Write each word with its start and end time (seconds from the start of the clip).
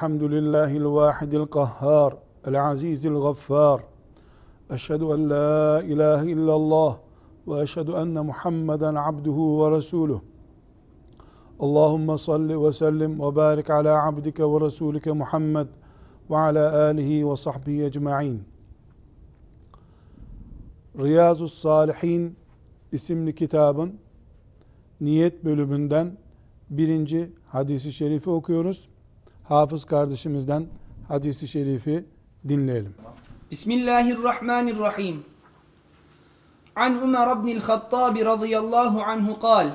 الحمد 0.00 0.22
لله 0.36 0.70
الواحد 0.82 1.32
القهار 1.34 2.10
العزيز 2.48 3.02
الغفار. 3.06 3.78
أشهد 4.70 5.02
أن 5.14 5.20
لا 5.28 5.80
إله 5.92 6.20
إلا 6.34 6.54
الله 6.60 6.92
وأشهد 7.46 7.88
أن 8.02 8.26
محمدا 8.26 8.90
عبده 9.00 9.38
ورسوله. 9.60 10.20
اللهم 11.64 12.08
صل 12.16 12.50
وسلم 12.64 13.20
وبارك 13.24 13.70
على 13.70 13.92
عبدك 14.06 14.38
ورسولك 14.52 15.06
محمد 15.08 15.68
وعلى 16.30 16.64
آله 16.90 17.24
وصحبه 17.24 17.76
أجمعين. 17.86 18.38
Riyazu 20.98 21.48
Salihin 21.48 22.36
isimli 22.92 23.34
kitabın 23.34 23.94
niyet 25.00 25.44
bölümünden 25.44 26.16
birinci 26.70 27.32
hadisi 27.48 27.92
şerifi 27.92 28.30
okuyoruz. 28.30 28.88
Hafız 29.49 29.85
kardeşimizden 29.85 30.67
hadisi 31.07 31.47
şerifi 31.47 32.05
dinleyelim. 32.47 32.95
Bismillahirrahmanirrahim. 33.51 35.23
An 36.75 36.99
Ömer 37.01 37.37
ibn 37.37 37.47
el-Hattab 37.47 38.15
radıyallahu 38.25 39.01
anhu 39.01 39.33
قال 39.39 39.67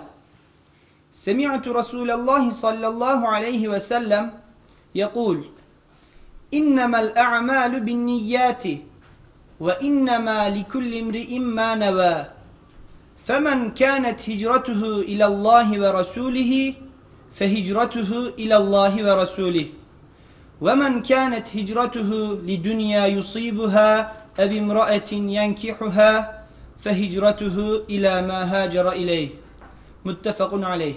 سمعت 1.12 1.68
رسول 1.68 2.10
الله 2.10 2.50
صلى 2.50 2.86
الله 2.92 3.28
عليه 3.28 3.68
وسلم 3.68 4.30
يقول 4.94 5.38
إنما 6.54 7.00
الأعمال 7.00 7.80
بالنيات 7.80 8.64
وإنما 9.60 10.38
لكل 10.56 10.98
امرئ 10.98 11.38
ما 11.38 11.74
نوى 11.74 12.16
فمن 13.26 13.70
كانت 13.70 14.30
هجرته 14.30 15.00
إلى 15.00 15.26
الله 15.26 15.68
ورسوله 15.82 16.74
فهجرته 17.34 18.10
إلى 18.42 18.56
الله 18.56 18.94
ورسوله 19.06 19.66
ومن 20.60 21.02
كانت 21.02 21.46
هجرته 21.56 22.10
لدنيا 22.48 23.06
يصيبها 23.06 23.92
أو 24.40 24.50
امرأة 24.62 25.10
ينكحها 25.12 26.10
فهجرته 26.84 27.56
إلى 27.94 28.22
ما 28.28 28.40
هاجر 28.52 28.92
إليه 28.92 29.28
متفق 30.04 30.52
عليه 30.54 30.94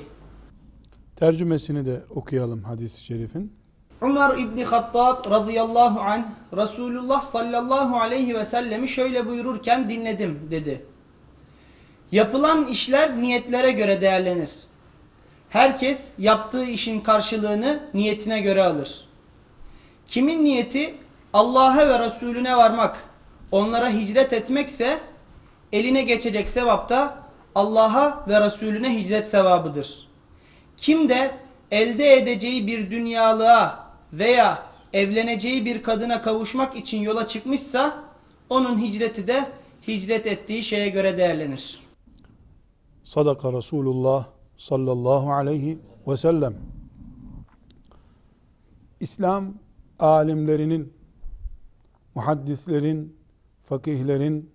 Tercümesini 1.16 1.86
de 1.86 2.02
okuyalım 2.10 2.64
hadis-i 2.64 3.04
şerifin. 3.04 3.54
Umar 4.02 4.38
İbni 4.38 4.66
Hattab 4.66 5.32
radıyallahu 5.32 6.00
anh 6.00 6.26
Resulullah 6.58 7.22
sallallahu 7.22 7.98
aleyhi 7.98 8.36
ve 8.36 8.46
sellemi 8.46 8.88
şöyle 8.88 9.28
buyururken 9.28 9.90
dinledim 9.90 10.48
dedi. 10.52 10.86
Yapılan 12.12 12.66
işler 12.66 13.22
niyetlere 13.22 13.72
göre 13.72 14.02
değerlenir. 14.02 14.52
Herkes 15.51 16.13
yaptığı 16.19 16.65
işin 16.65 17.01
karşılığını 17.01 17.81
niyetine 17.95 18.41
göre 18.41 18.63
alır. 18.63 19.09
Kimin 20.07 20.45
niyeti 20.45 20.95
Allah'a 21.33 21.89
ve 21.89 21.99
Resulüne 21.99 22.57
varmak, 22.57 23.05
onlara 23.53 23.91
hicret 23.91 24.33
etmekse 24.33 25.01
eline 25.73 26.03
geçecek 26.03 26.49
sevap 26.49 26.89
da 26.89 27.19
Allah'a 27.55 28.25
ve 28.29 28.41
Resulüne 28.41 29.01
hicret 29.01 29.29
sevabıdır. 29.29 30.09
Kim 30.77 31.09
de 31.09 31.31
elde 31.71 32.15
edeceği 32.15 32.67
bir 32.67 32.91
dünyalığa 32.91 33.89
veya 34.13 34.63
evleneceği 34.93 35.65
bir 35.65 35.83
kadına 35.83 36.21
kavuşmak 36.21 36.77
için 36.77 36.99
yola 36.99 37.27
çıkmışsa 37.27 38.05
onun 38.51 38.83
hicreti 38.83 39.27
de 39.27 39.45
hicret 39.89 40.27
ettiği 40.27 40.63
şeye 40.63 40.89
göre 40.89 41.19
değerlenir. 41.19 41.81
Sadaka 43.05 43.53
Resulullah 43.53 44.25
sallallahu 44.59 45.33
aleyhi 45.33 45.79
ve 46.07 46.17
sellem. 46.17 46.55
İslam 49.01 49.55
alimlerinin, 49.99 50.93
muhaddislerin, 52.15 53.17
fakihlerin 53.65 54.51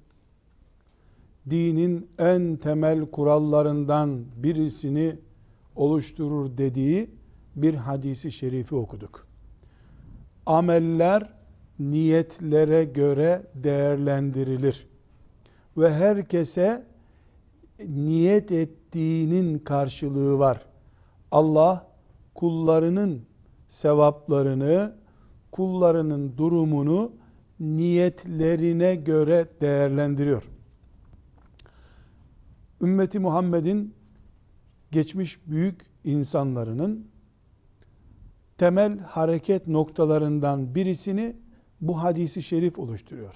dinin 1.50 2.09
en 2.19 2.56
temel 2.56 3.06
kurallarından 3.06 4.25
birisini 4.36 5.16
oluşturur 5.75 6.58
dediği 6.58 7.09
bir 7.56 7.74
hadisi 7.74 8.31
şerifi 8.31 8.75
okuduk. 8.75 9.28
Ameller 10.46 11.34
niyetlere 11.80 12.84
göre 12.84 13.47
değerlendirilir. 13.56 14.88
Ve 15.78 15.94
herkese 15.94 16.85
niyet 17.89 18.51
ettiğinin 18.51 19.59
karşılığı 19.59 20.39
var. 20.39 20.66
Allah 21.31 21.88
kullarının 22.33 23.21
sevaplarını, 23.69 24.95
kullarının 25.51 26.38
durumunu 26.38 27.11
niyetlerine 27.59 28.95
göre 28.95 29.47
değerlendiriyor. 29.61 30.43
Ümmeti 32.81 33.19
Muhammed'in 33.19 33.93
geçmiş 34.91 35.47
büyük 35.47 35.81
insanlarının 36.03 37.07
temel 38.57 38.99
hareket 38.99 39.67
noktalarından 39.67 40.75
birisini 40.75 41.35
bu 41.81 42.03
hadisi 42.03 42.43
şerif 42.43 42.79
oluşturuyor. 42.79 43.35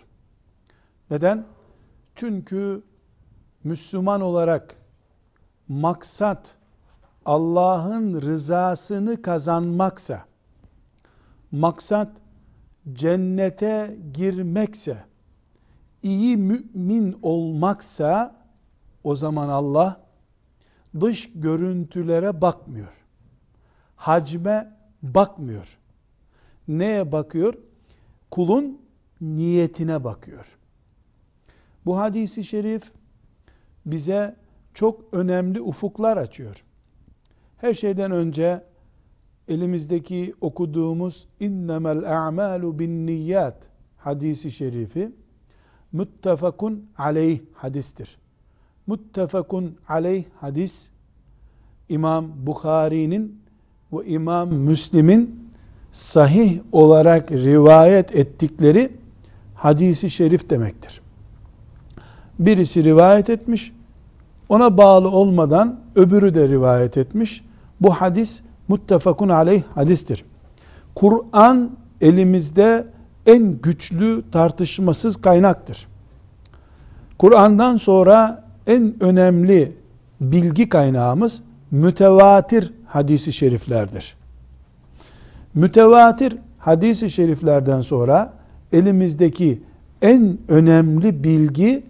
Neden? 1.11 1.45
Çünkü 2.15 2.83
Müslüman 3.63 4.21
olarak 4.21 4.75
maksat 5.67 6.55
Allah'ın 7.25 8.21
rızasını 8.21 9.21
kazanmaksa, 9.21 10.25
maksat 11.51 12.11
cennete 12.93 13.97
girmekse, 14.13 15.05
iyi 16.03 16.37
mümin 16.37 17.19
olmaksa 17.21 18.35
o 19.03 19.15
zaman 19.15 19.49
Allah 19.49 20.01
dış 20.99 21.31
görüntülere 21.35 22.41
bakmıyor. 22.41 22.93
Hacme 23.95 24.77
bakmıyor. 25.03 25.77
Neye 26.67 27.11
bakıyor? 27.11 27.53
Kulun 28.31 28.81
niyetine 29.21 30.03
bakıyor. 30.03 30.57
Bu 31.85 31.97
hadisi 31.97 32.43
şerif 32.43 32.91
bize 33.91 34.35
çok 34.73 35.13
önemli 35.13 35.61
ufuklar 35.61 36.17
açıyor. 36.17 36.63
Her 37.57 37.73
şeyden 37.73 38.11
önce 38.11 38.63
elimizdeki 39.47 40.33
okuduğumuz 40.41 41.27
innemel 41.39 42.27
a'malu 42.27 42.79
bin 42.79 43.07
niyyat 43.07 43.69
hadisi 43.97 44.51
şerifi 44.51 45.11
muttefakun 45.91 46.89
aleyh 46.97 47.39
hadistir. 47.53 48.17
Muttefakun 48.87 49.77
aleyh 49.87 50.23
hadis 50.35 50.89
İmam 51.89 52.31
Bukhari'nin 52.45 53.41
ve 53.93 54.05
İmam 54.05 54.53
Müslim'in 54.53 55.49
sahih 55.91 56.59
olarak 56.71 57.31
rivayet 57.31 58.15
ettikleri 58.15 58.91
hadisi 59.55 60.09
şerif 60.09 60.49
demektir. 60.49 61.01
Birisi 62.39 62.83
rivayet 62.83 63.29
etmiş, 63.29 63.73
ona 64.49 64.77
bağlı 64.77 65.09
olmadan 65.09 65.79
öbürü 65.95 66.33
de 66.33 66.47
rivayet 66.47 66.97
etmiş. 66.97 67.43
Bu 67.81 67.91
hadis 67.91 68.39
muttefakun 68.67 69.29
aleyh 69.29 69.63
hadistir. 69.75 70.25
Kur'an 70.95 71.69
elimizde 72.01 72.87
en 73.25 73.61
güçlü 73.61 74.23
tartışmasız 74.31 75.17
kaynaktır. 75.17 75.87
Kur'an'dan 77.17 77.77
sonra 77.77 78.43
en 78.67 79.03
önemli 79.03 79.73
bilgi 80.21 80.69
kaynağımız 80.69 81.41
mütevatir 81.71 82.73
hadisi 82.85 83.33
şeriflerdir. 83.33 84.17
Mütevatir 85.53 86.37
hadisi 86.59 87.09
şeriflerden 87.09 87.81
sonra 87.81 88.33
elimizdeki 88.73 89.61
en 90.01 90.37
önemli 90.47 91.23
bilgi 91.23 91.83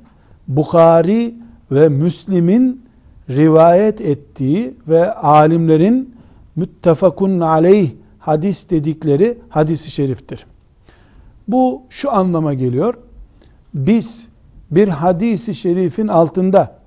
Bukhari 0.47 1.35
ve 1.71 1.89
Müslim'in 1.89 2.85
rivayet 3.29 4.01
ettiği 4.01 4.73
ve 4.87 5.13
alimlerin 5.13 6.15
müttefakun 6.55 7.39
aleyh 7.39 7.91
hadis 8.19 8.69
dedikleri 8.69 9.37
hadisi 9.49 9.91
şeriftir. 9.91 10.45
Bu 11.47 11.81
şu 11.89 12.13
anlama 12.13 12.53
geliyor. 12.53 12.93
Biz 13.73 14.27
bir 14.71 14.87
hadisi 14.87 15.55
şerifin 15.55 16.07
altında 16.07 16.77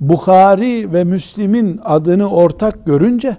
Bukhari 0.00 0.92
ve 0.92 1.04
Müslim'in 1.04 1.80
adını 1.84 2.30
ortak 2.30 2.86
görünce 2.86 3.36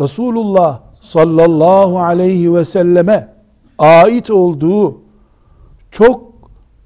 Resulullah 0.00 0.80
sallallahu 1.00 1.98
aleyhi 1.98 2.54
ve 2.54 2.64
selleme 2.64 3.34
ait 3.78 4.30
olduğu 4.30 5.00
çok 5.90 6.33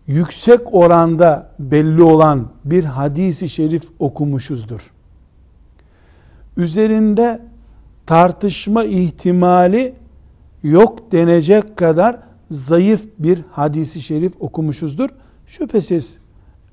yüksek 0.09 0.75
oranda 0.75 1.51
belli 1.59 2.03
olan 2.03 2.49
bir 2.65 2.85
hadisi 2.85 3.49
şerif 3.49 3.89
okumuşuzdur. 3.99 4.93
Üzerinde 6.57 7.41
tartışma 8.07 8.85
ihtimali 8.85 9.95
yok 10.63 11.13
denecek 11.13 11.77
kadar 11.77 12.19
zayıf 12.51 13.09
bir 13.19 13.45
hadisi 13.51 14.01
şerif 14.01 14.33
okumuşuzdur. 14.41 15.09
Şüphesiz 15.47 16.19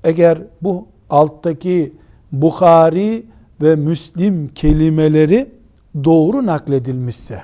eğer 0.04 0.38
bu 0.62 0.86
alttaki 1.10 1.92
Bukhari 2.32 3.26
ve 3.62 3.76
Müslim 3.76 4.48
kelimeleri 4.48 5.50
doğru 6.04 6.46
nakledilmişse 6.46 7.42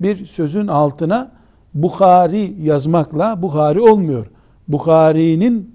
bir 0.00 0.26
sözün 0.26 0.66
altına 0.66 1.32
Bukhari 1.74 2.54
yazmakla 2.62 3.42
Bukhari 3.42 3.80
olmuyor. 3.80 4.26
Bukhari'nin 4.72 5.74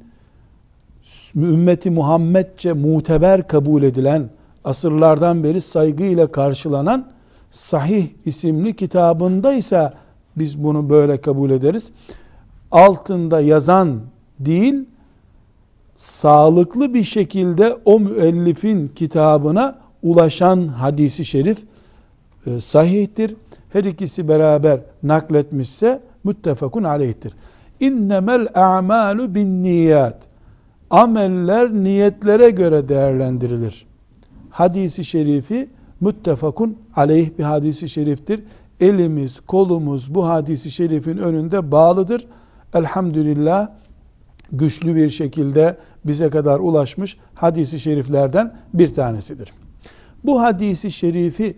ümmeti 1.35 1.91
Muhammedçe 1.91 2.73
muteber 2.73 3.47
kabul 3.47 3.83
edilen 3.83 4.29
asırlardan 4.63 5.43
beri 5.43 5.61
saygıyla 5.61 6.27
karşılanan 6.27 7.15
Sahih 7.51 8.07
isimli 8.25 8.75
kitabında 8.75 9.53
ise 9.53 9.91
biz 10.37 10.63
bunu 10.63 10.89
böyle 10.89 11.21
kabul 11.21 11.49
ederiz. 11.49 11.91
Altında 12.71 13.41
yazan 13.41 14.01
değil, 14.39 14.85
sağlıklı 15.95 16.93
bir 16.93 17.03
şekilde 17.03 17.77
o 17.85 17.99
müellifin 17.99 18.87
kitabına 18.87 19.75
ulaşan 20.03 20.67
hadisi 20.67 21.25
şerif 21.25 21.57
e, 22.47 22.61
sahihtir. 22.61 23.35
Her 23.73 23.83
ikisi 23.83 24.27
beraber 24.27 24.79
nakletmişse 25.03 26.01
müttefakun 26.23 26.83
aleyhtir. 26.83 27.33
İnnemel 27.79 28.47
a'malu 28.55 29.35
bin 29.35 29.63
niyat. 29.63 30.17
Ameller 30.89 31.73
niyetlere 31.73 32.49
göre 32.49 32.89
değerlendirilir. 32.89 33.85
Hadisi 34.49 35.05
şerifi 35.05 35.69
müttefakun 36.01 36.77
aleyh 36.95 37.29
bir 37.39 37.43
hadisi 37.43 37.89
şeriftir. 37.89 38.43
Elimiz, 38.79 39.39
kolumuz 39.39 40.15
bu 40.15 40.27
hadisi 40.27 40.71
şerifin 40.71 41.17
önünde 41.17 41.71
bağlıdır. 41.71 42.27
Elhamdülillah 42.73 43.67
güçlü 44.51 44.95
bir 44.95 45.09
şekilde 45.09 45.77
bize 46.05 46.29
kadar 46.29 46.59
ulaşmış 46.59 47.17
hadisi 47.33 47.79
şeriflerden 47.79 48.53
bir 48.73 48.93
tanesidir. 48.93 49.51
Bu 50.23 50.41
hadisi 50.41 50.91
şerifi 50.91 51.57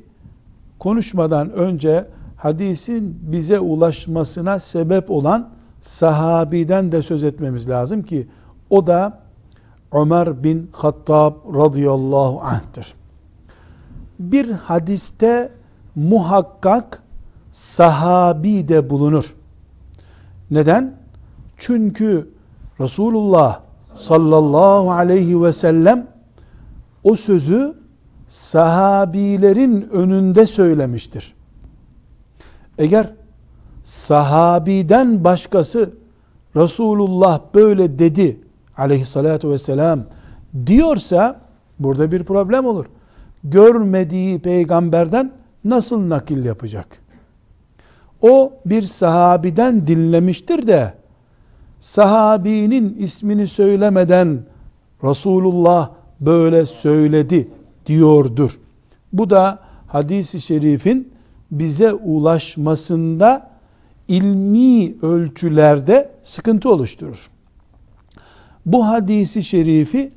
konuşmadan 0.79 1.51
önce 1.51 2.05
hadisin 2.35 3.19
bize 3.21 3.59
ulaşmasına 3.59 4.59
sebep 4.59 5.11
olan 5.11 5.49
sahabiden 5.81 6.91
de 6.91 7.01
söz 7.01 7.23
etmemiz 7.23 7.69
lazım 7.69 8.03
ki 8.03 8.27
o 8.69 8.87
da 8.87 9.19
Ömer 9.93 10.43
bin 10.43 10.69
Hattab 10.73 11.33
radıyallahu 11.55 12.41
anh'tır. 12.41 12.93
Bir 14.19 14.51
hadiste 14.51 15.51
muhakkak 15.95 17.03
sahabi 17.51 18.67
de 18.67 18.89
bulunur. 18.89 19.35
Neden? 20.51 20.93
Çünkü 21.57 22.29
Resulullah 22.79 23.59
sallallahu 23.95 24.91
aleyhi 24.91 25.43
ve 25.43 25.53
sellem 25.53 26.07
o 27.03 27.15
sözü 27.15 27.73
sahabilerin 28.27 29.89
önünde 29.91 30.45
söylemiştir. 30.45 31.33
Eğer 32.77 33.13
sahabiden 33.87 35.23
başkası 35.23 35.89
Resulullah 36.55 37.39
böyle 37.53 37.99
dedi 37.99 38.39
aleyhissalatü 38.77 39.49
vesselam 39.49 40.03
diyorsa 40.65 41.41
burada 41.79 42.11
bir 42.11 42.23
problem 42.23 42.65
olur. 42.65 42.85
Görmediği 43.43 44.39
peygamberden 44.39 45.31
nasıl 45.63 46.09
nakil 46.09 46.45
yapacak? 46.45 46.87
O 48.21 48.53
bir 48.65 48.81
sahabiden 48.81 49.87
dinlemiştir 49.87 50.67
de 50.67 50.93
sahabinin 51.79 52.95
ismini 52.99 53.47
söylemeden 53.47 54.39
Resulullah 55.03 55.89
böyle 56.19 56.65
söyledi 56.65 57.47
diyordur. 57.85 58.59
Bu 59.13 59.29
da 59.29 59.59
hadisi 59.87 60.41
şerifin 60.41 61.13
bize 61.51 61.93
ulaşmasında 61.93 63.56
ilmi 64.07 64.95
ölçülerde 65.01 66.09
sıkıntı 66.23 66.69
oluşturur. 66.69 67.29
Bu 68.65 68.87
hadisi 68.87 69.43
şerifi 69.43 70.11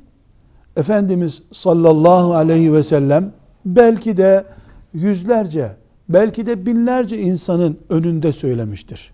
Efendimiz 0.77 1.43
sallallahu 1.51 2.33
aleyhi 2.33 2.73
ve 2.73 2.83
sellem 2.83 3.33
belki 3.65 4.17
de 4.17 4.45
yüzlerce, 4.93 5.75
belki 6.09 6.45
de 6.45 6.65
binlerce 6.65 7.19
insanın 7.19 7.79
önünde 7.89 8.31
söylemiştir. 8.31 9.11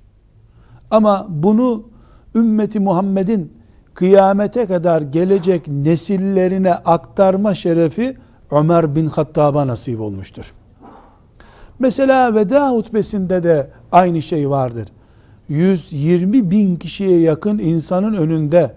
Ama 0.92 1.28
bunu 1.30 1.84
ümmeti 2.36 2.80
Muhammed'in 2.80 3.54
kıyamete 3.94 4.66
kadar 4.66 5.02
gelecek 5.02 5.68
nesillerine 5.68 6.74
aktarma 6.74 7.56
şerefi 7.56 8.18
Ömer 8.52 8.96
bin 8.96 9.08
Hattab'a 9.08 9.68
nasip 9.68 10.02
olmuştur. 10.02 10.54
Mesela 11.80 12.36
veda 12.36 12.72
hutbesinde 12.72 13.44
de 13.44 13.68
aynı 13.92 14.22
şey 14.22 14.50
vardır. 14.50 14.88
120 15.50 16.52
bin 16.52 16.76
kişiye 16.76 17.20
yakın 17.20 17.60
insanın 17.60 18.14
önünde 18.14 18.72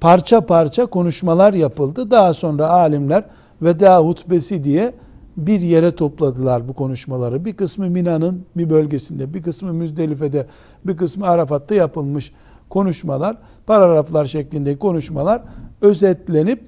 parça 0.00 0.40
parça 0.40 0.86
konuşmalar 0.86 1.54
yapıldı. 1.54 2.10
Daha 2.10 2.34
sonra 2.34 2.68
alimler 2.68 3.24
veda 3.62 3.98
hutbesi 3.98 4.64
diye 4.64 4.92
bir 5.36 5.60
yere 5.60 5.94
topladılar 5.94 6.68
bu 6.68 6.72
konuşmaları. 6.72 7.44
Bir 7.44 7.56
kısmı 7.56 7.86
Mina'nın 7.90 8.44
bir 8.56 8.70
bölgesinde, 8.70 9.34
bir 9.34 9.42
kısmı 9.42 9.72
Müzdelife'de, 9.72 10.46
bir 10.84 10.96
kısmı 10.96 11.26
Arafat'ta 11.26 11.74
yapılmış 11.74 12.32
konuşmalar, 12.68 13.36
paragraflar 13.66 14.24
şeklindeki 14.24 14.78
konuşmalar 14.78 15.42
özetlenip 15.80 16.60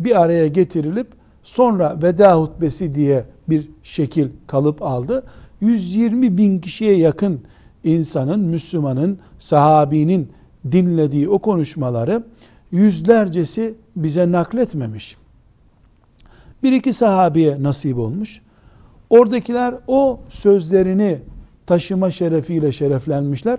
bir 0.00 0.22
araya 0.22 0.46
getirilip 0.46 1.06
sonra 1.44 1.98
veda 2.02 2.40
hutbesi 2.40 2.94
diye 2.94 3.24
bir 3.48 3.68
şekil 3.82 4.28
kalıp 4.46 4.82
aldı. 4.82 5.24
120 5.60 6.38
bin 6.38 6.58
kişiye 6.58 6.96
yakın 6.96 7.40
insanın, 7.84 8.40
Müslümanın, 8.40 9.18
sahabinin 9.38 10.28
dinlediği 10.72 11.28
o 11.28 11.38
konuşmaları 11.38 12.24
yüzlercesi 12.70 13.74
bize 13.96 14.32
nakletmemiş. 14.32 15.16
Bir 16.62 16.72
iki 16.72 16.92
sahabiye 16.92 17.62
nasip 17.62 17.98
olmuş. 17.98 18.40
Oradakiler 19.10 19.74
o 19.86 20.20
sözlerini 20.28 21.18
taşıma 21.66 22.10
şerefiyle 22.10 22.72
şereflenmişler. 22.72 23.58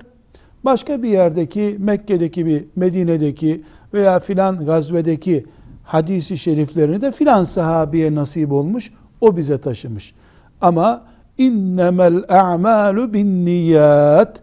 Başka 0.66 1.04
bir 1.04 1.10
yerdeki, 1.10 1.76
Mekke'deki 1.80 2.46
bir, 2.46 2.66
Medine'deki 2.76 3.62
veya 3.94 4.20
filan 4.20 4.66
gazvedeki 4.66 5.46
hadisi 5.86 6.38
şeriflerini 6.38 7.02
de 7.02 7.12
filan 7.12 7.44
sahabiye 7.44 8.16
nasip 8.16 8.52
olmuş. 8.52 8.92
O 9.22 9.38
bize 9.38 9.58
taşımış. 9.58 10.14
Ama 10.62 11.04
innemel 11.38 12.24
a'malu 12.30 13.14
bin 13.14 13.46
niyat 13.46 14.42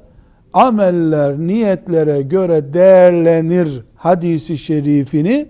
ameller 0.53 1.39
niyetlere 1.39 2.23
göre 2.23 2.73
değerlenir 2.73 3.83
hadisi 3.97 4.59
şerifini 4.59 5.47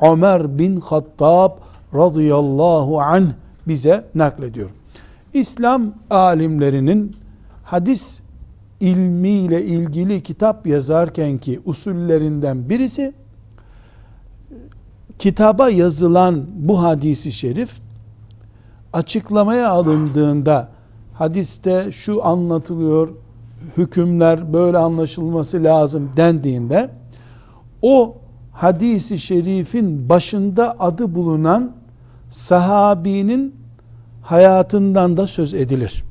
Ömer 0.00 0.58
bin 0.58 0.80
Hattab 0.80 1.50
radıyallahu 1.94 3.00
anh 3.00 3.26
bize 3.68 4.04
naklediyor. 4.14 4.70
İslam 5.34 5.92
alimlerinin 6.10 7.16
hadis 7.64 8.20
ilmiyle 8.80 9.64
ilgili 9.64 10.22
kitap 10.22 10.66
yazarken 10.66 11.38
ki 11.38 11.60
usullerinden 11.64 12.68
birisi 12.68 13.12
kitaba 15.18 15.70
yazılan 15.70 16.44
bu 16.54 16.82
hadisi 16.82 17.32
şerif 17.32 17.80
açıklamaya 18.92 19.70
alındığında 19.70 20.68
hadiste 21.14 21.92
şu 21.92 22.26
anlatılıyor, 22.26 23.08
hükümler 23.76 24.52
böyle 24.52 24.78
anlaşılması 24.78 25.64
lazım 25.64 26.10
dendiğinde 26.16 26.90
o 27.82 28.16
hadisi 28.52 29.18
şerifin 29.18 30.08
başında 30.08 30.76
adı 30.78 31.14
bulunan 31.14 31.72
sahabinin 32.30 33.54
hayatından 34.22 35.16
da 35.16 35.26
söz 35.26 35.54
edilir. 35.54 36.04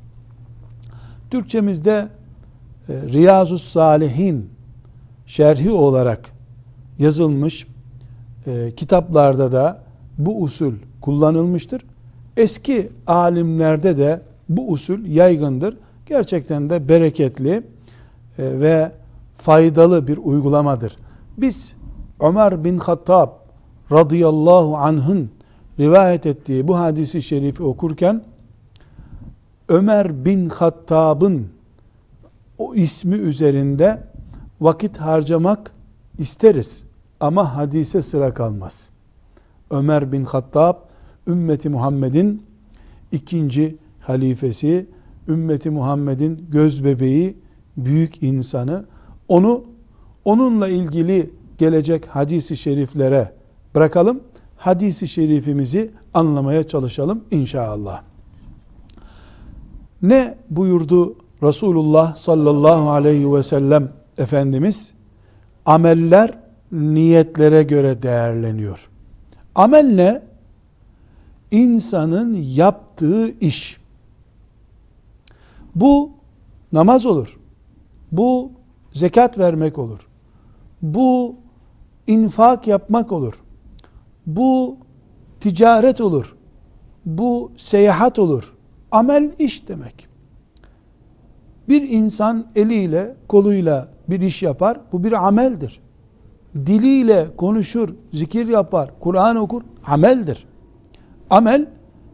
Türkçemizde 1.32 2.08
e, 2.90 2.94
Riyazu 2.94 3.58
Salihin 3.58 4.50
şerhi 5.26 5.72
olarak 5.72 6.32
yazılmış 7.00 7.68
e, 8.48 8.72
kitaplarda 8.72 9.52
da 9.52 9.82
bu 10.18 10.42
usul 10.42 10.74
kullanılmıştır. 11.02 11.86
Eski 12.38 12.90
alimlerde 13.08 13.98
de 13.98 14.22
bu 14.50 14.72
usul 14.72 15.06
yaygındır. 15.06 15.78
Gerçekten 16.06 16.70
de 16.70 16.90
bereketli 16.90 17.52
e, 17.52 17.64
ve 18.38 18.92
faydalı 19.38 20.08
bir 20.08 20.18
uygulamadır. 20.18 20.98
Biz 21.38 21.74
Ömer 22.20 22.64
bin 22.64 22.78
Hattab 22.78 23.30
radıyallahu 23.92 24.78
anh'ın 24.78 25.30
rivayet 25.80 26.26
ettiği 26.26 26.68
bu 26.68 26.78
hadisi 26.78 27.22
şerifi 27.22 27.64
okurken 27.64 28.22
Ömer 29.68 30.26
bin 30.26 30.50
Hattab'ın 30.50 31.48
o 32.58 32.76
ismi 32.76 33.16
üzerinde 33.16 34.04
vakit 34.62 34.98
harcamak 34.98 35.72
isteriz 36.18 36.85
ama 37.20 37.56
hadise 37.56 38.02
sıra 38.02 38.34
kalmaz. 38.34 38.90
Ömer 39.72 40.12
bin 40.12 40.26
Hattab 40.26 40.76
ümmeti 41.28 41.70
Muhammed'in 41.70 42.44
ikinci 43.12 43.78
halifesi, 44.00 44.88
ümmeti 45.28 45.70
Muhammed'in 45.70 46.46
göz 46.50 46.84
bebeği, 46.84 47.38
büyük 47.78 48.24
insanı. 48.24 48.86
Onu 49.28 49.64
onunla 50.26 50.68
ilgili 50.68 51.32
gelecek 51.58 52.08
hadisi 52.08 52.58
şeriflere 52.58 53.34
bırakalım. 53.76 54.20
Hadisi 54.58 55.08
şerifimizi 55.08 55.92
anlamaya 56.14 56.68
çalışalım 56.68 57.24
inşallah. 57.32 58.02
Ne 60.02 60.38
buyurdu 60.50 61.16
Resulullah 61.44 62.16
sallallahu 62.16 62.90
aleyhi 62.90 63.34
ve 63.34 63.44
sellem 63.44 63.90
Efendimiz? 64.18 64.92
Ameller 65.66 66.45
niyetlere 66.76 67.64
göre 67.64 68.02
değerleniyor. 68.02 68.90
Amel 69.56 69.86
ne? 69.86 70.22
İnsanın 71.52 72.34
yaptığı 72.34 73.40
iş. 73.40 73.78
Bu 75.76 76.12
namaz 76.72 77.06
olur. 77.06 77.40
Bu 78.12 78.52
zekat 78.94 79.38
vermek 79.38 79.78
olur. 79.78 80.08
Bu 80.82 81.36
infak 82.08 82.68
yapmak 82.68 83.12
olur. 83.12 83.34
Bu 84.26 84.78
ticaret 85.40 86.02
olur. 86.02 86.36
Bu 87.06 87.52
seyahat 87.58 88.20
olur. 88.20 88.54
Amel 88.92 89.32
iş 89.40 89.68
demek. 89.68 90.08
Bir 91.70 91.90
insan 91.90 92.48
eliyle, 92.56 93.16
koluyla 93.28 93.88
bir 94.10 94.22
iş 94.22 94.44
yapar. 94.44 94.80
Bu 94.92 95.04
bir 95.04 95.28
ameldir. 95.28 95.85
Diliyle 96.56 97.28
konuşur, 97.38 97.90
zikir 98.14 98.48
yapar, 98.48 98.90
Kur'an 99.00 99.36
okur. 99.36 99.62
Ameldir. 99.88 100.48
Amel 101.30 101.66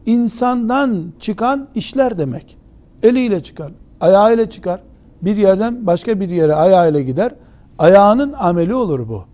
insandan 0.06 1.12
çıkan 1.20 1.68
işler 1.74 2.18
demek. 2.18 2.58
Eliyle 3.02 3.42
çıkar, 3.42 3.72
ayağıyla 4.00 4.50
çıkar. 4.50 4.80
Bir 5.22 5.36
yerden 5.36 5.86
başka 5.86 6.20
bir 6.20 6.28
yere 6.28 6.54
ayağıyla 6.54 7.00
gider. 7.00 7.34
Ayağının 7.78 8.32
ameli 8.32 8.74
olur 8.74 9.08
bu. 9.08 9.24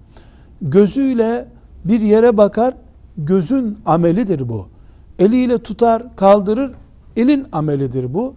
Gözüyle 0.63 1.49
bir 1.85 2.01
yere 2.01 2.37
bakar, 2.37 2.75
gözün 3.17 3.79
amelidir 3.87 4.49
bu. 4.49 4.69
Eliyle 5.19 5.59
tutar, 5.59 6.17
kaldırır, 6.17 6.75
elin 7.17 7.47
amelidir 7.53 8.15
bu. 8.15 8.35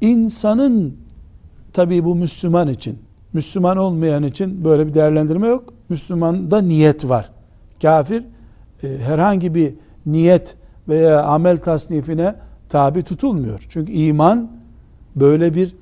İnsanın 0.00 0.96
tabi 1.72 2.04
bu 2.04 2.14
Müslüman 2.14 2.68
için, 2.68 2.98
Müslüman 3.32 3.76
olmayan 3.76 4.22
için 4.22 4.64
böyle 4.64 4.86
bir 4.86 4.94
değerlendirme 4.94 5.46
yok. 5.46 5.74
Müslümanda 5.88 6.60
niyet 6.60 7.08
var. 7.08 7.30
Kafir 7.82 8.24
e, 8.82 8.98
herhangi 8.98 9.54
bir 9.54 9.74
niyet 10.06 10.56
veya 10.88 11.22
amel 11.22 11.58
tasnifine 11.58 12.34
tabi 12.68 13.02
tutulmuyor. 13.02 13.66
Çünkü 13.68 13.92
iman 13.92 14.50
böyle 15.16 15.54
bir 15.54 15.74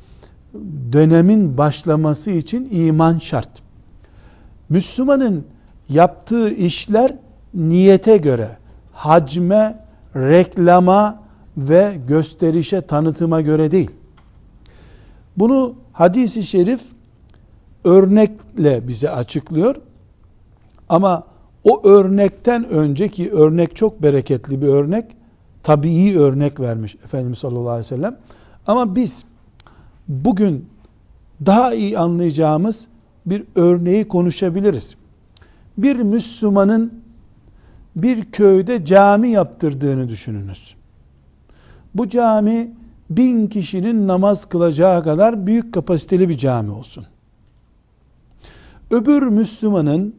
dönemin 0.92 1.58
başlaması 1.58 2.30
için 2.30 2.68
iman 2.72 3.18
şart. 3.18 3.50
Müslümanın 4.68 5.44
yaptığı 5.88 6.50
işler 6.50 7.16
niyete 7.54 8.16
göre 8.16 8.48
hacme, 8.92 9.84
reklama 10.16 11.22
ve 11.56 11.96
gösterişe, 12.08 12.80
tanıtıma 12.80 13.40
göre 13.40 13.70
değil. 13.70 13.90
Bunu 15.36 15.74
hadisi 15.92 16.44
şerif 16.44 16.82
örnekle 17.84 18.88
bize 18.88 19.10
açıklıyor. 19.10 19.76
Ama 20.88 21.24
o 21.64 21.88
örnekten 21.88 22.64
önceki 22.64 23.32
örnek 23.32 23.76
çok 23.76 24.02
bereketli 24.02 24.62
bir 24.62 24.68
örnek. 24.68 25.04
Tabii 25.62 26.18
örnek 26.18 26.60
vermiş 26.60 26.94
Efendimiz 27.04 27.38
sallallahu 27.38 27.70
aleyhi 27.70 27.84
ve 27.84 27.96
sellem. 27.96 28.16
Ama 28.66 28.96
biz 28.96 29.24
bugün 30.08 30.66
daha 31.46 31.74
iyi 31.74 31.98
anlayacağımız 31.98 32.86
bir 33.26 33.44
örneği 33.54 34.08
konuşabiliriz. 34.08 34.96
Bir 35.78 35.96
Müslümanın 35.96 37.02
bir 37.96 38.24
köyde 38.24 38.84
cami 38.84 39.28
yaptırdığını 39.28 40.08
düşününüz. 40.08 40.74
Bu 41.94 42.08
cami 42.08 42.70
bin 43.10 43.46
kişinin 43.46 44.08
namaz 44.08 44.44
kılacağı 44.44 45.04
kadar 45.04 45.46
büyük 45.46 45.74
kapasiteli 45.74 46.28
bir 46.28 46.38
cami 46.38 46.70
olsun. 46.70 47.06
Öbür 48.90 49.22
Müslümanın 49.22 50.14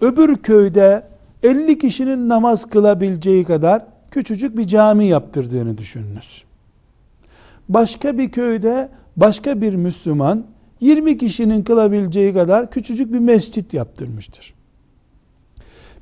öbür 0.00 0.36
köyde 0.36 1.08
50 1.42 1.78
kişinin 1.78 2.28
namaz 2.28 2.64
kılabileceği 2.64 3.44
kadar 3.44 3.86
küçücük 4.10 4.56
bir 4.56 4.66
cami 4.66 5.06
yaptırdığını 5.06 5.78
düşününüz. 5.78 6.44
Başka 7.68 8.18
bir 8.18 8.30
köyde 8.30 8.88
başka 9.16 9.60
bir 9.60 9.74
Müslüman 9.74 10.46
20 10.80 11.18
kişinin 11.18 11.64
kılabileceği 11.64 12.34
kadar 12.34 12.70
küçücük 12.70 13.12
bir 13.12 13.18
mescit 13.18 13.74
yaptırmıştır. 13.74 14.54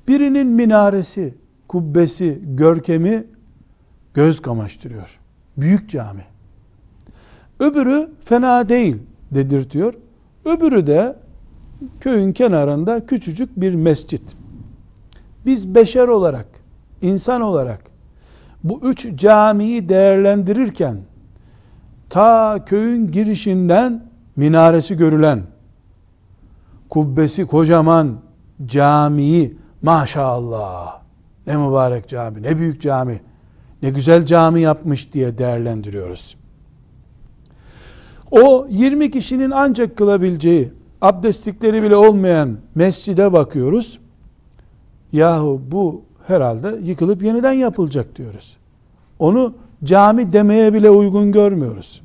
Birinin 0.09 0.47
minaresi, 0.47 1.35
kubbesi, 1.69 2.41
görkemi 2.45 3.25
göz 4.15 4.43
kamaştırıyor. 4.43 5.21
Büyük 5.57 5.91
cami. 5.91 6.25
Öbürü 7.61 8.11
fena 8.25 8.69
değil 8.69 8.97
dedirtiyor. 9.31 9.95
Öbürü 10.45 10.87
de 10.87 11.17
köyün 12.01 12.33
kenarında 12.33 13.07
küçücük 13.07 13.61
bir 13.61 13.75
mescit. 13.75 14.23
Biz 15.47 15.75
beşer 15.75 16.09
olarak, 16.09 16.47
insan 17.03 17.41
olarak 17.41 17.81
bu 18.65 18.81
üç 18.83 19.15
camiyi 19.15 19.89
değerlendirirken 19.89 20.97
ta 22.11 22.65
köyün 22.67 23.11
girişinden 23.11 24.05
minaresi 24.37 24.97
görülen 24.97 25.43
kubbesi 26.91 27.47
kocaman 27.47 28.17
camiyi 28.67 29.57
maşallah 29.83 31.01
ne 31.47 31.57
mübarek 31.57 32.09
cami 32.09 32.43
ne 32.43 32.59
büyük 32.59 32.81
cami 32.81 33.21
ne 33.83 33.91
güzel 33.91 34.27
cami 34.27 34.61
yapmış 34.61 35.13
diye 35.13 35.39
değerlendiriyoruz. 35.39 36.37
O 38.31 38.67
20 38.71 39.11
kişinin 39.11 39.51
ancak 39.51 39.97
kılabileceği 39.97 40.73
abdestlikleri 41.05 41.83
bile 41.83 41.97
olmayan 41.97 42.57
mescide 42.75 43.33
bakıyoruz. 43.33 43.99
Yahu 45.13 45.61
bu 45.71 46.03
herhalde 46.27 46.79
yıkılıp 46.83 47.23
yeniden 47.23 47.53
yapılacak 47.53 48.17
diyoruz. 48.17 48.57
Onu 49.19 49.55
cami 49.85 50.33
demeye 50.33 50.75
bile 50.75 50.91
uygun 50.91 51.33
görmüyoruz. 51.33 52.03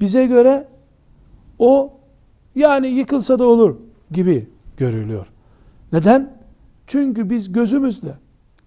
Bize 0.00 0.26
göre 0.26 0.68
o 1.58 1.92
yani 2.54 2.88
yıkılsa 2.88 3.38
da 3.38 3.44
olur 3.44 3.76
gibi 4.10 4.48
görülüyor. 4.76 5.26
Neden? 5.92 6.32
Çünkü 6.86 7.30
biz 7.30 7.52
gözümüzle, 7.52 8.14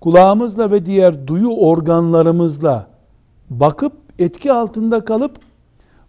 kulağımızla 0.02 0.72
ve 0.72 0.86
diğer 0.86 1.28
duyu 1.28 1.50
organlarımızla 1.50 2.88
bakıp 3.50 3.94
etki 4.20 4.52
altında 4.52 5.06
kalıp 5.06 5.40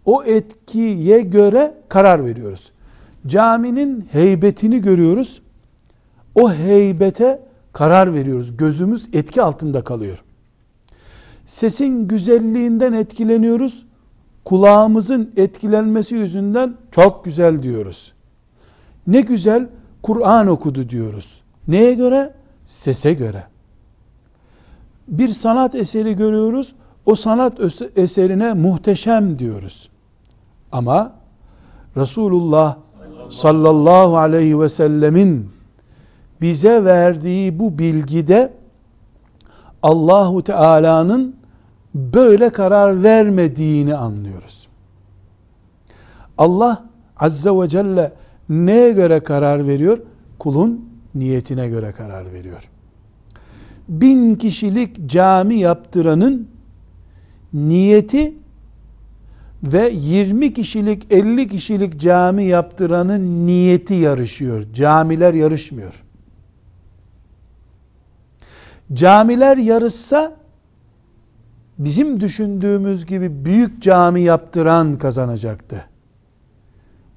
o 0.05 0.23
etkiye 0.23 1.21
göre 1.21 1.73
karar 1.89 2.25
veriyoruz. 2.25 2.71
Caminin 3.27 4.07
heybetini 4.11 4.81
görüyoruz. 4.81 5.41
O 6.35 6.53
heybete 6.53 7.41
karar 7.73 8.13
veriyoruz. 8.13 8.57
Gözümüz 8.57 9.09
etki 9.13 9.41
altında 9.41 9.83
kalıyor. 9.83 10.23
Sesin 11.45 12.07
güzelliğinden 12.07 12.93
etkileniyoruz. 12.93 13.85
Kulağımızın 14.45 15.31
etkilenmesi 15.37 16.15
yüzünden 16.15 16.75
çok 16.91 17.25
güzel 17.25 17.63
diyoruz. 17.63 18.13
Ne 19.07 19.21
güzel 19.21 19.67
Kur'an 20.01 20.47
okudu 20.47 20.89
diyoruz. 20.89 21.41
Neye 21.67 21.93
göre? 21.93 22.33
Sese 22.65 23.13
göre. 23.13 23.43
Bir 25.07 25.29
sanat 25.29 25.75
eseri 25.75 26.15
görüyoruz. 26.15 26.75
O 27.05 27.15
sanat 27.15 27.59
eserine 27.95 28.53
muhteşem 28.53 29.39
diyoruz. 29.39 29.89
Ama 30.71 31.13
Resulullah 31.97 32.77
sallallahu 33.29 34.17
aleyhi 34.17 34.59
ve 34.59 34.69
sellemin 34.69 35.49
bize 36.41 36.85
verdiği 36.85 37.59
bu 37.59 37.79
bilgide 37.79 38.53
Allahu 39.83 40.43
Teala'nın 40.43 41.35
böyle 41.95 42.49
karar 42.49 43.03
vermediğini 43.03 43.95
anlıyoruz. 43.95 44.67
Allah 46.37 46.85
azze 47.17 47.49
ve 47.51 47.69
celle 47.69 48.13
neye 48.49 48.91
göre 48.91 49.19
karar 49.19 49.67
veriyor? 49.67 49.99
Kulun 50.39 50.89
niyetine 51.15 51.67
göre 51.67 51.91
karar 51.91 52.33
veriyor. 52.33 52.69
Bin 53.89 54.35
kişilik 54.35 55.09
cami 55.09 55.55
yaptıranın 55.55 56.47
niyeti 57.53 58.33
ve 59.65 59.89
20 59.89 60.53
kişilik 60.53 61.13
50 61.13 61.47
kişilik 61.47 62.01
cami 62.01 62.43
yaptıranın 62.43 63.47
niyeti 63.47 63.93
yarışıyor. 63.93 64.65
Camiler 64.73 65.33
yarışmıyor. 65.33 66.03
Camiler 68.93 69.57
yarışsa 69.57 70.33
bizim 71.77 72.19
düşündüğümüz 72.19 73.05
gibi 73.05 73.45
büyük 73.45 73.81
cami 73.81 74.21
yaptıran 74.21 74.97
kazanacaktı. 74.97 75.85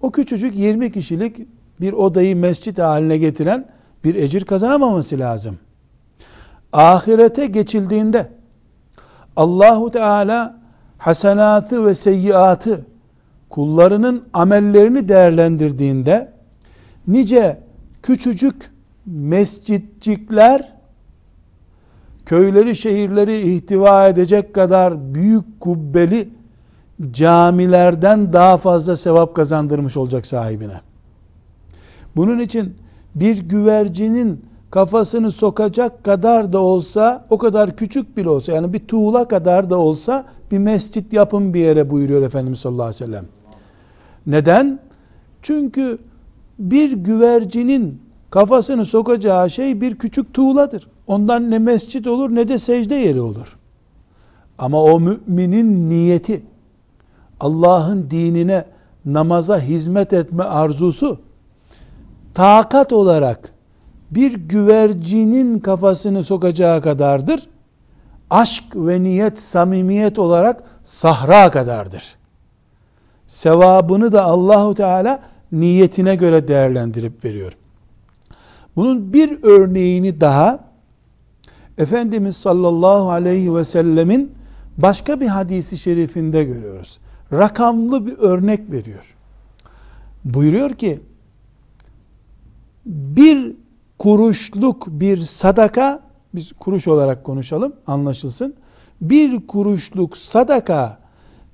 O 0.01 0.13
küçücük 0.13 0.57
20 0.57 0.93
kişilik 0.93 1.49
bir 1.81 1.93
odayı 1.93 2.37
mescit 2.37 2.79
haline 2.79 3.19
getiren 3.19 3.69
bir 4.05 4.15
ecir 4.15 4.45
kazanamaması 4.45 5.19
lazım. 5.19 5.59
Ahirete 6.73 7.47
geçildiğinde 7.47 8.31
Allahu 9.37 9.91
Teala 9.91 10.61
hasenatı 10.99 11.87
ve 11.87 11.95
seyyiatı 11.95 12.87
kullarının 13.51 14.25
amellerini 14.33 15.09
değerlendirdiğinde 15.09 16.33
nice 17.09 17.61
küçücük 18.03 18.73
mescitcikler 19.07 20.73
köyleri 22.27 22.77
şehirleri 22.77 23.55
ihtiva 23.55 24.09
edecek 24.09 24.55
kadar 24.55 25.15
büyük 25.15 25.61
kubbeli 25.61 26.29
camilerden 27.11 28.33
daha 28.33 28.57
fazla 28.57 28.97
sevap 28.97 29.35
kazandırmış 29.35 29.97
olacak 29.97 30.27
sahibine. 30.27 30.81
Bunun 32.17 32.39
için 32.39 32.75
bir 33.15 33.39
güvercinin 33.39 34.45
kafasını 34.71 35.31
sokacak 35.31 36.05
kadar 36.05 36.53
da 36.53 36.59
olsa, 36.59 37.27
o 37.31 37.39
kadar 37.39 37.77
küçük 37.77 38.17
bile 38.17 38.29
olsa, 38.29 38.53
yani 38.53 38.73
bir 38.73 38.87
tuğla 38.87 39.29
kadar 39.29 39.71
da 39.71 39.79
olsa 39.79 40.25
bir 40.51 40.59
mescit 40.59 41.13
yapın 41.13 41.55
bir 41.55 41.61
yere 41.61 41.91
buyuruyor 41.91 42.23
Efendimiz 42.23 42.59
sallallahu 42.59 42.87
aleyhi 42.87 43.03
ve 43.03 43.07
sellem. 43.07 43.25
Neden? 44.27 44.79
Çünkü 45.43 45.99
bir 46.59 46.93
güvercinin 46.93 48.03
kafasını 48.31 48.85
sokacağı 48.85 49.51
şey 49.51 49.81
bir 49.81 49.95
küçük 49.95 50.35
tuğladır. 50.35 50.89
Ondan 51.07 51.51
ne 51.51 51.59
mescit 51.59 52.07
olur 52.07 52.35
ne 52.35 52.49
de 52.49 52.59
secde 52.59 52.95
yeri 52.95 53.21
olur. 53.21 53.57
Ama 54.59 54.83
o 54.83 55.01
müminin 55.01 55.91
niyeti, 55.91 56.43
Allah'ın 57.41 58.11
dinine, 58.11 58.65
namaza 59.05 59.61
hizmet 59.61 60.13
etme 60.13 60.45
arzusu, 60.45 61.19
takat 62.35 62.93
olarak 62.93 63.53
bir 64.11 64.35
güvercinin 64.35 65.59
kafasını 65.59 66.25
sokacağı 66.25 66.83
kadardır. 66.83 67.49
Aşk 68.31 68.65
ve 68.75 69.03
niyet, 69.03 69.39
samimiyet 69.39 70.19
olarak 70.19 70.63
sahra 70.85 71.51
kadardır. 71.51 72.17
Sevabını 73.27 74.13
da 74.13 74.25
Allahu 74.25 74.75
Teala 74.75 75.21
niyetine 75.53 76.17
göre 76.17 76.49
değerlendirip 76.49 77.25
veriyor. 77.25 77.53
Bunun 78.77 79.13
bir 79.13 79.39
örneğini 79.43 80.21
daha 80.21 80.69
Efendimiz 81.79 82.37
sallallahu 82.37 83.11
aleyhi 83.11 83.55
ve 83.55 83.65
sellemin 83.65 84.33
başka 84.77 85.21
bir 85.21 85.27
hadisi 85.27 85.79
şerifinde 85.79 86.45
görüyoruz. 86.45 86.99
Rakamlı 87.33 88.07
bir 88.07 88.19
örnek 88.19 88.71
veriyor. 88.71 89.15
Buyuruyor 90.25 90.71
ki 90.71 91.01
bir 92.87 93.57
kuruşluk 93.99 94.87
bir 94.87 95.19
sadaka 95.19 96.08
biz 96.39 96.53
kuruş 96.53 96.89
olarak 96.89 97.25
konuşalım 97.25 97.73
anlaşılsın. 97.87 98.55
Bir 99.01 99.47
kuruşluk 99.47 100.17
sadaka 100.17 100.99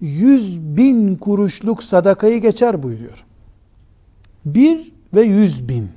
yüz 0.01 0.61
bin 0.61 1.17
kuruşluk 1.17 1.83
sadakayı 1.83 2.41
geçer 2.43 2.83
buyuruyor. 2.83 3.25
Bir 4.45 4.93
ve 5.15 5.23
yüz 5.23 5.69
bin. 5.69 5.89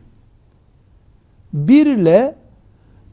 Bir 1.54 1.86
ile 1.86 2.36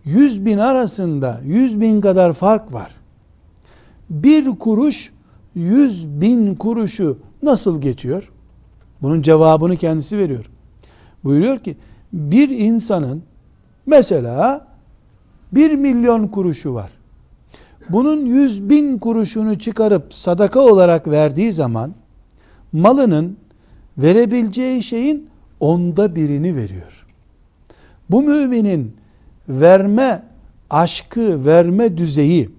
yüz 0.05 0.45
bin 0.45 0.59
arasında 0.59 1.41
yüz 1.45 1.81
bin 1.81 2.01
kadar 2.01 2.33
fark 2.33 2.73
var. 2.73 2.95
Bir 4.11 4.59
kuruş 4.59 5.13
yüz 5.55 6.07
bin 6.07 6.55
kuruşu 6.55 7.19
nasıl 7.43 7.81
geçiyor? 7.81 8.31
Bunun 9.03 9.23
cevabını 9.23 9.77
kendisi 9.77 10.19
veriyor. 10.19 10.51
Buyuruyor 11.25 11.59
ki 11.59 11.77
bir 12.13 12.49
insanın 12.49 13.23
mesela 13.87 14.74
bir 15.55 15.75
milyon 15.75 16.29
kuruşu 16.29 16.75
var. 16.75 16.91
Bunun 17.89 18.27
yüz 18.27 18.71
bin 18.71 18.99
kuruşunu 18.99 19.59
çıkarıp 19.59 20.15
sadaka 20.15 20.61
olarak 20.61 21.09
verdiği 21.09 21.53
zaman 21.53 21.95
malının 22.73 23.37
verebileceği 23.99 24.83
şeyin 24.83 25.29
onda 25.61 26.17
birini 26.17 26.57
veriyor. 26.57 27.07
Bu 28.11 28.23
müminin 28.23 28.97
verme 29.49 30.23
aşkı, 30.71 31.45
verme 31.45 31.97
düzeyi 31.97 32.51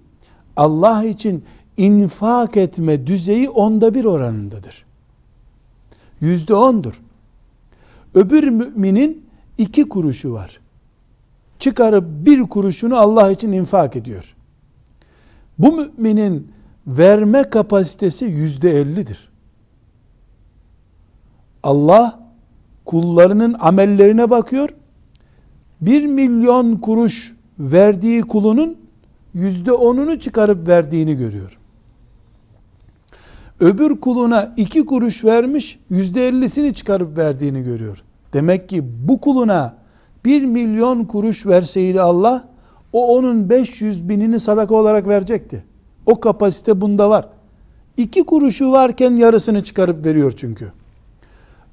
Allah 0.56 1.04
için 1.04 1.44
infak 1.76 2.56
etme 2.56 3.06
düzeyi 3.06 3.48
onda 3.48 3.94
bir 3.94 4.04
oranındadır. 4.04 4.84
Yüzde 6.20 6.54
ondur. 6.54 7.00
Öbür 8.14 8.48
müminin 8.48 9.26
iki 9.58 9.88
kuruşu 9.88 10.32
var. 10.32 10.60
Çıkarıp 11.58 12.04
bir 12.08 12.42
kuruşunu 12.42 12.96
Allah 12.96 13.30
için 13.30 13.52
infak 13.52 13.96
ediyor. 13.96 14.34
Bu 15.58 15.72
müminin 15.72 16.52
verme 16.86 17.42
kapasitesi 17.42 18.24
yüzde 18.24 18.70
ellidir. 18.80 19.28
Allah 21.62 22.20
kullarının 22.84 23.56
amellerine 23.58 24.30
bakıyor. 24.30 24.68
Bir 25.80 26.06
milyon 26.06 26.76
kuruş 26.76 27.36
verdiği 27.58 28.22
kulunun 28.22 28.76
yüzde 29.34 29.72
onunu 29.72 30.20
çıkarıp 30.20 30.68
verdiğini 30.68 31.16
görüyor. 31.16 31.58
Öbür 33.60 34.00
kuluna 34.00 34.54
iki 34.56 34.86
kuruş 34.86 35.24
vermiş, 35.24 35.78
yüzde 35.90 36.28
ellisini 36.28 36.74
çıkarıp 36.74 37.18
verdiğini 37.18 37.62
görüyor. 37.62 38.02
Demek 38.32 38.68
ki 38.68 38.84
bu 39.08 39.20
kuluna 39.20 39.76
bir 40.26 40.44
milyon 40.44 41.04
kuruş 41.04 41.46
verseydi 41.46 42.00
Allah, 42.00 42.48
o 42.92 43.16
onun 43.16 43.50
500 43.50 44.08
binini 44.08 44.40
sadaka 44.40 44.74
olarak 44.74 45.08
verecekti. 45.08 45.64
O 46.06 46.20
kapasite 46.20 46.80
bunda 46.80 47.10
var. 47.10 47.28
İki 47.96 48.24
kuruşu 48.24 48.72
varken 48.72 49.10
yarısını 49.10 49.64
çıkarıp 49.64 50.04
veriyor 50.04 50.32
çünkü. 50.36 50.72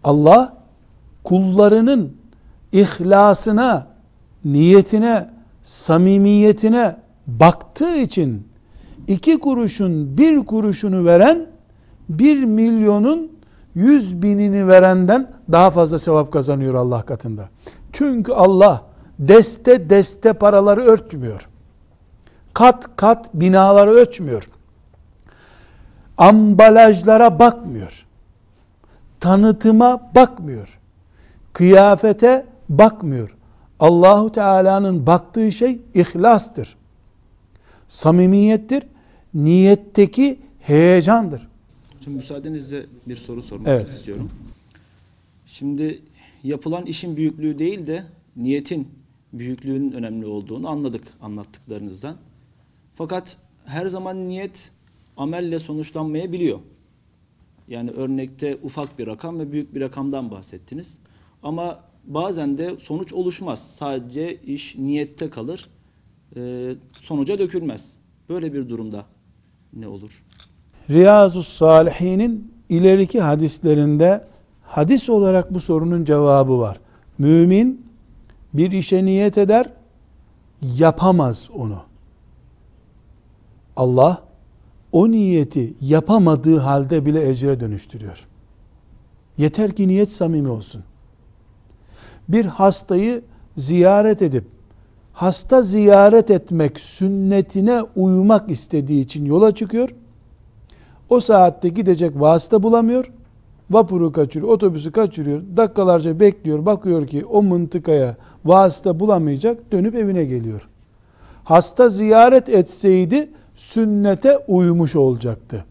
Allah 0.03 0.57
kullarının 1.23 2.13
ihlasına, 2.71 3.87
niyetine, 4.45 5.29
samimiyetine 5.63 6.95
baktığı 7.27 7.95
için 7.95 8.47
iki 9.07 9.39
kuruşun 9.39 10.17
bir 10.17 10.45
kuruşunu 10.45 11.05
veren 11.05 11.45
bir 12.09 12.43
milyonun 12.43 13.31
yüz 13.75 14.21
binini 14.21 14.67
verenden 14.67 15.31
daha 15.51 15.71
fazla 15.71 15.99
sevap 15.99 16.31
kazanıyor 16.31 16.73
Allah 16.73 17.01
katında. 17.01 17.49
Çünkü 17.93 18.31
Allah 18.31 18.83
deste 19.19 19.89
deste 19.89 20.33
paraları 20.33 20.81
ölçmüyor. 20.81 21.49
Kat 22.53 22.89
kat 22.95 23.29
binaları 23.33 23.91
ölçmüyor. 23.91 24.49
Ambalajlara 26.17 27.39
bakmıyor. 27.39 28.05
Tanıtıma 29.19 30.11
bakmıyor. 30.15 30.79
Kıyafete 31.53 32.45
bakmıyor. 32.69 33.35
Allahu 33.79 34.31
Teala'nın 34.31 35.07
baktığı 35.07 35.51
şey 35.51 35.81
ihlastır. 35.93 36.75
Samimiyettir. 37.87 38.83
Niyetteki 39.33 40.39
heyecandır. 40.59 41.47
Şimdi 42.03 42.17
müsaadenizle 42.17 42.85
bir 43.07 43.15
soru 43.15 43.43
sormak 43.43 43.67
Evet. 43.67 43.91
istiyorum. 43.91 44.29
Şimdi 45.45 46.01
yapılan 46.43 46.85
işin 46.85 47.17
büyüklüğü 47.17 47.59
değil 47.59 47.87
de 47.87 48.03
niyetin 48.35 48.87
büyüklüğünün 49.33 49.91
önemli 49.91 50.25
olduğunu 50.25 50.69
anladık 50.69 51.03
anlattıklarınızdan. 51.21 52.15
Fakat 52.95 53.37
her 53.65 53.87
zaman 53.87 54.27
niyet 54.27 54.71
amelle 55.17 55.59
sonuçlanmayabiliyor. 55.59 56.59
Yani 57.67 57.91
örnekte 57.91 58.57
ufak 58.63 58.99
bir 58.99 59.07
rakam 59.07 59.39
ve 59.39 59.51
büyük 59.51 59.75
bir 59.75 59.81
rakamdan 59.81 60.31
bahsettiniz. 60.31 60.97
Ama 61.43 61.79
bazen 62.03 62.57
de 62.57 62.75
sonuç 62.79 63.13
oluşmaz. 63.13 63.75
Sadece 63.75 64.41
iş 64.41 64.75
niyette 64.77 65.29
kalır. 65.29 65.69
Ee, 66.35 66.75
sonuca 66.91 67.39
dökülmez. 67.39 67.97
Böyle 68.29 68.53
bir 68.53 68.69
durumda 68.69 69.05
ne 69.73 69.87
olur? 69.87 70.23
Riyazu 70.89 71.43
Salihin'in 71.43 72.53
ileriki 72.69 73.21
hadislerinde 73.21 74.27
hadis 74.75 75.09
olarak 75.09 75.53
bu 75.53 75.59
sorunun 75.59 76.05
cevabı 76.05 76.59
var. 76.59 76.79
Mümin 77.17 77.85
bir 78.53 78.71
işe 78.71 79.05
niyet 79.05 79.37
eder, 79.37 79.69
yapamaz 80.61 81.49
onu. 81.55 81.77
Allah 83.75 84.21
o 84.91 85.11
niyeti 85.11 85.73
yapamadığı 85.81 86.57
halde 86.57 87.05
bile 87.05 87.29
ecre 87.29 87.59
dönüştürüyor. 87.59 88.27
Yeter 89.37 89.71
ki 89.71 89.87
niyet 89.87 90.11
samimi 90.11 90.49
olsun. 90.49 90.83
Bir 92.29 92.45
hastayı 92.45 93.21
ziyaret 93.57 94.21
edip 94.21 94.45
hasta 95.13 95.61
ziyaret 95.61 96.31
etmek 96.31 96.79
sünnetine 96.79 97.81
uymak 97.95 98.51
istediği 98.51 99.01
için 99.01 99.25
yola 99.25 99.55
çıkıyor. 99.55 99.95
O 101.09 101.19
saatte 101.19 101.69
gidecek 101.69 102.19
vasıta 102.19 102.63
bulamıyor. 102.63 103.11
Vapuru 103.73 104.11
kaçırıyor, 104.11 104.51
otobüsü 104.51 104.91
kaçırıyor. 104.91 105.41
Dakikalarca 105.57 106.19
bekliyor. 106.19 106.65
Bakıyor 106.65 107.07
ki 107.07 107.25
o 107.25 107.43
mıntıkaya 107.43 108.15
vasıta 108.45 108.99
bulamayacak. 108.99 109.71
Dönüp 109.71 109.95
evine 109.95 110.25
geliyor. 110.25 110.69
Hasta 111.43 111.89
ziyaret 111.89 112.49
etseydi 112.49 113.29
sünnete 113.55 114.37
uymuş 114.47 114.95
olacaktı. 114.95 115.65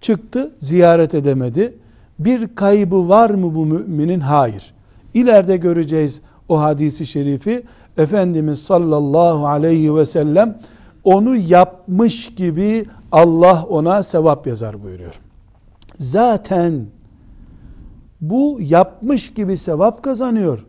Çıktı, 0.00 0.52
ziyaret 0.58 1.14
edemedi. 1.14 1.74
Bir 2.18 2.54
kaybı 2.54 3.08
var 3.08 3.30
mı 3.30 3.54
bu 3.54 3.66
müminin? 3.66 4.20
Hayır. 4.20 4.74
İleride 5.14 5.56
göreceğiz 5.56 6.20
o 6.48 6.60
hadisi 6.60 7.06
şerifi. 7.06 7.62
Efendimiz 7.98 8.62
sallallahu 8.62 9.46
aleyhi 9.46 9.96
ve 9.96 10.06
sellem 10.06 10.58
onu 11.04 11.36
yapmış 11.36 12.34
gibi 12.34 12.86
Allah 13.12 13.64
ona 13.68 14.02
sevap 14.02 14.46
yazar 14.46 14.82
buyuruyor. 14.82 15.20
Zaten 15.94 16.86
bu 18.20 18.58
yapmış 18.60 19.34
gibi 19.34 19.56
sevap 19.56 20.02
kazanıyor. 20.02 20.64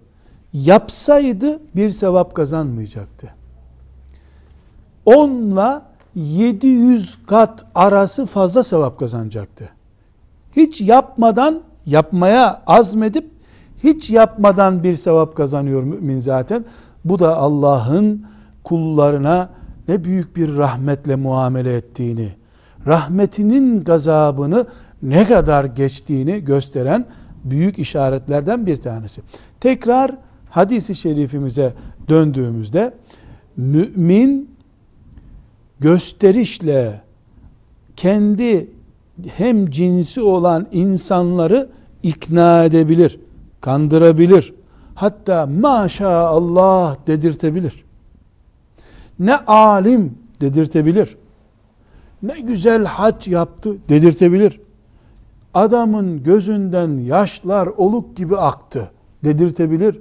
Yapsaydı 0.54 1.60
bir 1.76 1.90
sevap 1.90 2.36
kazanmayacaktı. 2.36 3.34
Onla 5.06 5.86
700 6.16 7.18
kat 7.28 7.66
arası 7.76 8.26
fazla 8.26 8.64
sevap 8.64 9.00
kazanacaktı. 9.00 9.70
Hiç 10.56 10.82
yapmadan 10.82 11.62
yapmaya 11.86 12.62
azmedip 12.68 13.32
hiç 13.84 14.10
yapmadan 14.10 14.84
bir 14.84 14.96
sevap 14.96 15.36
kazanıyor 15.36 15.84
mümin 15.84 16.20
zaten. 16.20 16.66
Bu 17.06 17.20
da 17.20 17.38
Allah'ın 17.38 18.26
kullarına 18.64 19.50
ne 19.88 20.04
büyük 20.04 20.36
bir 20.36 20.58
rahmetle 20.58 21.16
muamele 21.16 21.76
ettiğini, 21.76 22.30
rahmetinin 22.88 23.84
gazabını 23.84 24.66
ne 25.02 25.28
kadar 25.28 25.66
geçtiğini 25.66 26.44
gösteren 26.46 27.06
büyük 27.44 27.80
işaretlerden 27.80 28.66
bir 28.66 28.78
tanesi. 28.78 29.22
Tekrar 29.60 30.12
hadisi 30.50 30.96
şerifimize 30.96 31.74
döndüğümüzde 32.10 32.94
mümin 33.58 34.50
gösterişle 35.80 37.02
kendi 37.96 38.68
hem 39.28 39.70
cinsi 39.70 40.22
olan 40.22 40.68
insanları 40.72 41.70
ikna 42.04 42.64
edebilir, 42.64 43.20
kandırabilir. 43.62 44.54
Hatta 44.96 45.46
maşallah 45.46 47.08
dedirtebilir. 47.08 47.84
Ne 49.20 49.38
alim 49.38 50.18
dedirtebilir. 50.42 51.18
Ne 52.24 52.40
güzel 52.40 52.86
hac 52.86 53.28
yaptı 53.28 53.76
dedirtebilir. 53.90 54.60
Adamın 55.54 56.24
gözünden 56.24 56.98
yaşlar 56.98 57.68
oluk 57.68 58.18
gibi 58.18 58.38
aktı 58.38 58.92
dedirtebilir. 59.24 60.00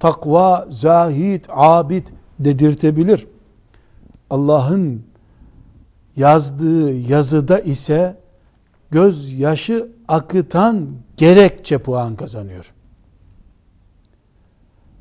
Takva, 0.00 0.66
zahid, 0.70 1.44
abid 1.48 2.06
dedirtebilir. 2.38 3.26
Allah'ın 4.30 5.02
yazdığı 6.16 6.92
yazıda 6.92 7.60
ise 7.60 8.16
gözyaşı 8.90 9.88
akıtan 10.08 10.88
gerekçe 11.16 11.78
puan 11.78 12.16
kazanıyor. 12.16 12.72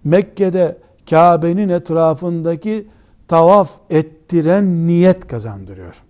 Mekke'de 0.04 0.78
Kabe'nin 1.10 1.69
etrafındaki 1.69 2.88
tavaf 3.28 3.71
ettiren 3.89 4.88
niyet 4.88 5.28
kazandırıyor. 5.28 6.04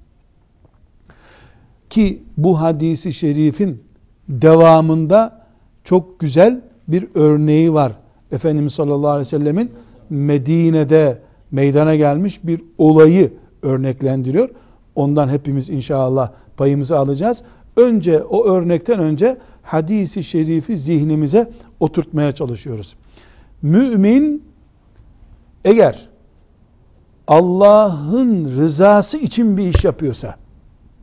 Ki 1.89 2.23
bu 2.37 2.61
hadisi 2.61 3.13
şerifin 3.13 3.83
devamında 4.29 5.45
çok 5.83 6.19
güzel 6.19 6.61
bir 6.87 7.07
örneği 7.15 7.73
var. 7.73 7.91
Efendimiz 8.31 8.73
sallallahu 8.73 9.09
aleyhi 9.09 9.25
ve 9.25 9.29
sellemin 9.29 9.71
Medine'de 10.09 11.21
meydana 11.51 11.95
gelmiş 11.95 12.39
bir 12.43 12.61
olayı 12.77 13.33
örneklendiriyor. 13.61 14.49
Ondan 14.95 15.29
hepimiz 15.29 15.69
inşallah 15.69 16.31
payımızı 16.57 16.97
alacağız. 16.97 17.43
Önce 17.77 18.23
o 18.23 18.45
örnekten 18.45 18.99
önce 18.99 19.37
hadisi 19.63 20.23
şerifi 20.23 20.77
zihnimize 20.77 21.51
oturtmaya 21.79 22.31
çalışıyoruz. 22.31 22.95
Mümin 23.61 24.43
eğer 25.65 26.09
Allah'ın 27.27 28.51
rızası 28.51 29.17
için 29.17 29.57
bir 29.57 29.67
iş 29.67 29.83
yapıyorsa 29.83 30.35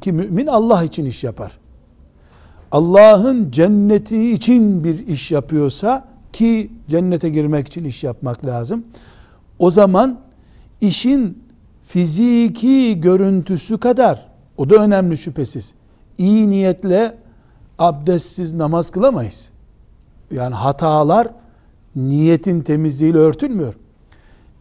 ki 0.05 0.13
mümin 0.13 0.47
Allah 0.47 0.85
için 0.85 1.05
iş 1.05 1.25
yapar. 1.25 1.53
Allah'ın 2.73 3.51
cenneti 3.51 4.33
için 4.33 4.85
bir 4.85 5.07
iş 5.07 5.31
yapıyorsa 5.31 6.09
ki 6.33 6.71
cennete 6.89 7.29
girmek 7.29 7.67
için 7.67 7.85
iş 7.85 8.05
yapmak 8.05 8.47
lazım. 8.47 8.85
O 9.59 9.71
zaman 9.71 10.21
işin 10.81 11.43
fiziki 11.87 13.01
görüntüsü 13.01 13.79
kadar 13.79 14.27
o 14.57 14.71
da 14.71 14.77
önemli 14.77 15.17
şüphesiz. 15.17 15.75
İyi 16.19 16.51
niyetle 16.51 17.17
abdestsiz 17.79 18.53
namaz 18.53 18.91
kılamayız. 18.91 19.51
Yani 20.31 20.55
hatalar 20.55 21.29
niyetin 21.97 22.61
temizliğiyle 22.61 23.19
örtülmüyor. 23.19 23.75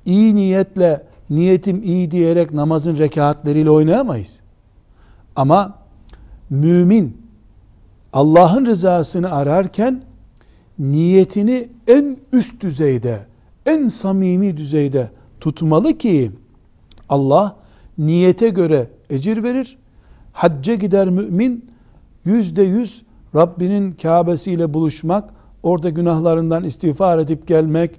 İyi 0.06 0.36
niyetle 0.36 1.04
niyetim 1.30 1.84
iyi 1.84 2.12
diyerek 2.12 2.54
namazın 2.54 2.98
rekatleriyle 2.98 3.70
oynayamayız. 3.70 4.43
Ama 5.36 5.74
mümin 6.50 7.18
Allah'ın 8.14 8.66
rızasını 8.66 9.32
ararken 9.32 10.02
niyetini 10.80 11.70
en 11.88 12.18
üst 12.34 12.62
düzeyde, 12.62 13.20
en 13.66 13.88
samimi 13.88 14.58
düzeyde 14.58 15.10
tutmalı 15.42 15.98
ki 15.98 16.32
Allah 17.10 17.56
niyete 17.98 18.50
göre 18.50 18.88
ecir 19.10 19.44
verir. 19.44 19.78
Hacca 20.34 20.76
gider 20.76 21.10
mümin 21.10 21.66
yüzde 22.26 22.64
yüz 22.64 23.02
Rabbinin 23.36 23.92
Kabe'siyle 23.92 24.74
buluşmak, 24.74 25.30
orada 25.64 25.90
günahlarından 25.90 26.64
istiğfar 26.64 27.20
edip 27.20 27.48
gelmek, 27.48 27.92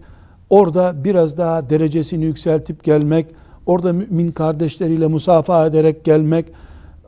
orada 0.50 1.04
biraz 1.04 1.38
daha 1.38 1.70
derecesini 1.70 2.24
yükseltip 2.24 2.84
gelmek, 2.84 3.26
orada 3.66 3.92
mümin 3.92 4.32
kardeşleriyle 4.32 5.06
musafaha 5.06 5.66
ederek 5.66 6.04
gelmek, 6.04 6.46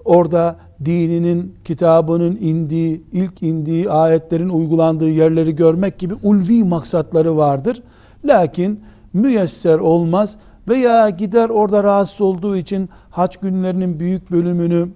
orada 0.06 0.56
dininin, 0.84 1.54
kitabının 1.64 2.38
indiği, 2.40 3.02
ilk 3.12 3.42
indiği 3.42 3.90
ayetlerin 3.90 4.48
uygulandığı 4.48 5.10
yerleri 5.10 5.56
görmek 5.56 5.98
gibi 5.98 6.14
ulvi 6.22 6.64
maksatları 6.64 7.36
vardır. 7.36 7.82
Lakin 8.24 8.80
müyesser 9.12 9.78
olmaz 9.78 10.36
veya 10.68 11.10
gider 11.10 11.48
orada 11.48 11.84
rahatsız 11.84 12.20
olduğu 12.20 12.56
için 12.56 12.88
haç 13.10 13.36
günlerinin 13.36 14.00
büyük 14.00 14.30
bölümünü 14.30 14.88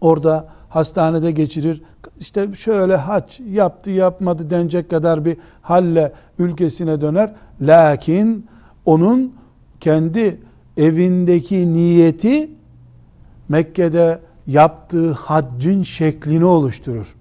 orada 0.00 0.48
hastanede 0.68 1.30
geçirir. 1.30 1.82
İşte 2.20 2.54
şöyle 2.54 2.96
haç 2.96 3.40
yaptı 3.40 3.90
yapmadı 3.90 4.50
denecek 4.50 4.90
kadar 4.90 5.24
bir 5.24 5.36
halle 5.62 6.12
ülkesine 6.38 7.00
döner. 7.00 7.32
Lakin 7.60 8.46
onun 8.84 9.32
kendi 9.80 10.40
evindeki 10.76 11.72
niyeti 11.72 12.50
Mekke'de 13.48 14.18
yaptığı 14.46 15.12
haccın 15.12 15.82
şeklini 15.82 16.44
oluşturur. 16.44 17.14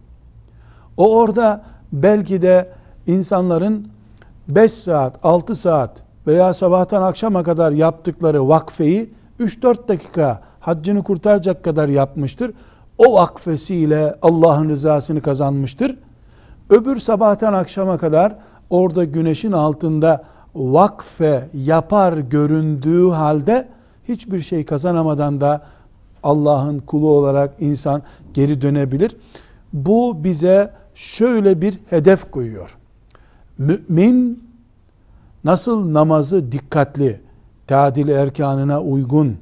O 0.98 1.18
orada 1.18 1.64
belki 1.92 2.42
de 2.42 2.70
insanların 3.08 3.88
5 4.48 4.72
saat, 4.72 5.20
6 5.24 5.56
saat 5.56 6.04
veya 6.28 6.54
sabahtan 6.54 7.02
akşama 7.02 7.44
kadar 7.44 7.72
yaptıkları 7.72 8.48
vakfeyi 8.48 9.14
3-4 9.40 9.88
dakika 9.88 10.42
haccını 10.60 11.04
kurtaracak 11.04 11.64
kadar 11.64 11.88
yapmıştır. 11.88 12.54
O 12.98 13.14
vakfesiyle 13.14 14.16
Allah'ın 14.22 14.70
rızasını 14.70 15.22
kazanmıştır. 15.22 15.98
Öbür 16.70 17.00
sabahtan 17.00 17.54
akşama 17.54 17.98
kadar 17.98 18.36
orada 18.70 19.04
güneşin 19.04 19.52
altında 19.52 20.24
vakfe 20.56 21.50
yapar 21.54 22.14
göründüğü 22.18 23.10
halde 23.10 23.68
hiçbir 24.08 24.42
şey 24.42 24.66
kazanamadan 24.66 25.42
da 25.42 25.62
Allah'ın 26.24 26.80
kulu 26.80 27.10
olarak 27.10 27.54
insan 27.60 28.02
geri 28.34 28.62
dönebilir. 28.62 29.16
Bu 29.74 30.24
bize 30.24 30.74
şöyle 30.96 31.62
bir 31.62 31.80
hedef 31.90 32.32
koyuyor. 32.32 32.78
Mümin 33.58 34.44
nasıl 35.44 35.94
namazı 35.94 36.52
dikkatli, 36.52 37.22
tadil 37.68 38.08
erkanına 38.08 38.82
uygun, 38.82 39.38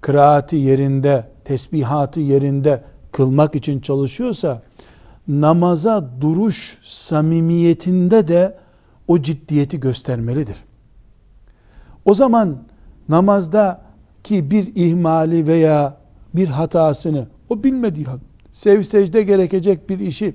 kıraati 0.00 0.56
yerinde 0.56 1.28
tesbihatı 1.44 2.20
yerinde 2.20 2.84
kılmak 3.12 3.54
için 3.54 3.80
çalışıyorsa 3.80 4.62
namaza 5.28 6.10
duruş 6.20 6.78
samimiyetinde 6.82 8.28
de 8.28 8.56
o 9.08 9.22
ciddiyeti 9.22 9.80
göstermelidir. 9.80 10.56
O 12.04 12.14
zaman 12.14 12.56
namazda 13.08 13.80
ki 14.24 14.50
bir 14.50 14.72
ihmali 14.74 15.46
veya 15.46 15.96
bir 16.36 16.48
hatasını 16.48 17.26
o 17.48 17.64
bilmediği 17.64 18.06
sev 18.52 18.82
secde 18.82 19.22
gerekecek 19.22 19.90
bir 19.90 19.98
işi 19.98 20.34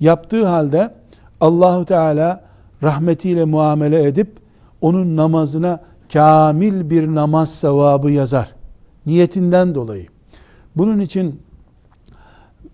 yaptığı 0.00 0.46
halde 0.46 0.94
Allahu 1.40 1.84
Teala 1.84 2.44
rahmetiyle 2.82 3.44
muamele 3.44 4.02
edip 4.04 4.38
onun 4.80 5.16
namazına 5.16 5.80
kamil 6.12 6.90
bir 6.90 7.06
namaz 7.06 7.54
sevabı 7.54 8.10
yazar. 8.10 8.54
Niyetinden 9.06 9.74
dolayı. 9.74 10.06
Bunun 10.76 11.00
için 11.00 11.42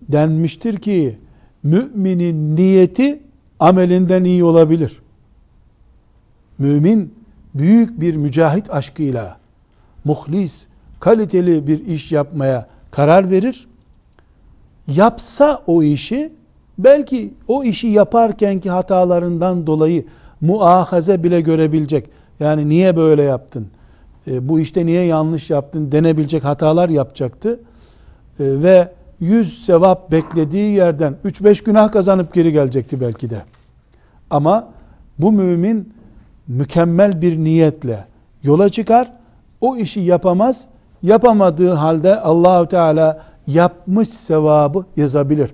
denmiştir 0.01 0.77
ki 0.77 1.17
müminin 1.63 2.55
niyeti 2.55 3.23
amelinden 3.59 4.23
iyi 4.23 4.43
olabilir. 4.43 5.01
Mümin 6.57 7.13
büyük 7.55 8.01
bir 8.01 8.15
mücahit 8.15 8.73
aşkıyla 8.73 9.37
muhlis, 10.05 10.67
kaliteli 10.99 11.67
bir 11.67 11.85
iş 11.85 12.11
yapmaya 12.11 12.67
karar 12.91 13.31
verir. 13.31 13.67
Yapsa 14.87 15.61
o 15.67 15.83
işi 15.83 16.31
belki 16.77 17.33
o 17.47 17.63
işi 17.63 17.87
yaparkenki 17.87 18.69
hatalarından 18.69 19.67
dolayı 19.67 20.05
muahaze 20.41 21.23
bile 21.23 21.41
görebilecek. 21.41 22.09
Yani 22.39 22.69
niye 22.69 22.97
böyle 22.97 23.23
yaptın? 23.23 23.67
E, 24.27 24.49
bu 24.49 24.59
işte 24.59 24.85
niye 24.85 25.03
yanlış 25.03 25.49
yaptın 25.49 25.91
denebilecek 25.91 26.43
hatalar 26.43 26.89
yapacaktı. 26.89 27.59
E, 27.59 27.59
ve 28.39 28.91
yüz 29.19 29.65
sevap 29.65 30.11
beklediği 30.11 30.75
yerden 30.75 31.15
3-5 31.25 31.63
günah 31.63 31.91
kazanıp 31.91 32.33
geri 32.33 32.51
gelecekti 32.51 33.01
belki 33.01 33.29
de. 33.29 33.41
Ama 34.29 34.67
bu 35.19 35.31
mümin 35.31 35.93
mükemmel 36.47 37.21
bir 37.21 37.37
niyetle 37.37 38.05
yola 38.43 38.69
çıkar. 38.69 39.11
O 39.61 39.77
işi 39.77 39.99
yapamaz. 39.99 40.65
Yapamadığı 41.05 41.71
halde 41.71 42.19
Allahu 42.19 42.65
Teala 42.65 43.21
yapmış 43.47 44.07
sevabı 44.07 44.85
yazabilir. 44.95 45.53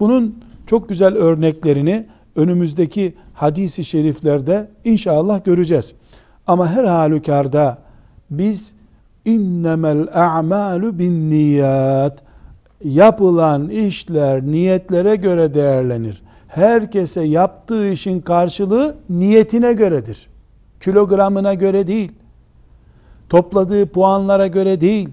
Bunun 0.00 0.44
çok 0.66 0.88
güzel 0.88 1.16
örneklerini 1.16 2.06
önümüzdeki 2.36 3.14
hadisi 3.34 3.84
şeriflerde 3.84 4.68
inşallah 4.84 5.44
göreceğiz. 5.44 5.92
Ama 6.46 6.68
her 6.68 6.84
halükarda 6.84 7.78
biz 8.30 8.72
innemel 9.24 10.08
a'malu 10.14 10.98
bin 10.98 11.30
niyat 11.30 12.22
yapılan 12.84 13.68
işler 13.68 14.42
niyetlere 14.42 15.16
göre 15.16 15.54
değerlenir. 15.54 16.22
Herkese 16.48 17.22
yaptığı 17.22 17.88
işin 17.88 18.20
karşılığı 18.20 18.96
niyetine 19.10 19.72
göredir. 19.72 20.28
Kilogramına 20.80 21.54
göre 21.54 21.86
değil. 21.86 22.12
Topladığı 23.30 23.86
puanlara 23.86 24.46
göre 24.46 24.80
değil. 24.80 25.08